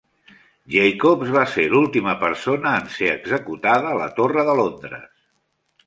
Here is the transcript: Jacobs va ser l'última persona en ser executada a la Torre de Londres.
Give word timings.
Jacobs 0.75 1.33
va 1.35 1.43
ser 1.51 1.65
l'última 1.75 2.17
persona 2.23 2.73
en 2.81 2.91
ser 2.97 3.13
executada 3.13 3.93
a 3.95 4.01
la 4.05 4.11
Torre 4.21 4.51
de 4.53 4.61
Londres. 4.63 5.11